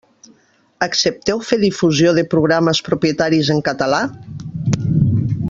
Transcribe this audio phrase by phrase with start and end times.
[0.85, 4.01] Accepteu fer difusió de programes propietaris en català?